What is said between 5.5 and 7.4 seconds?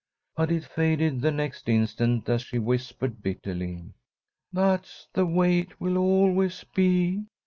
it will always be.